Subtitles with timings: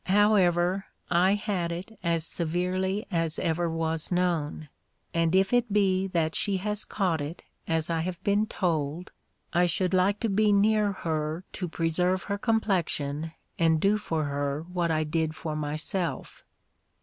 [0.07, 4.67] However, I had it as severely as ever was known.
[5.13, 9.11] And if it be that she has caught it as I have been told,
[9.53, 14.63] I should like to be near her to preserve her complexion, and do for her
[14.73, 16.43] what Ï did for myself."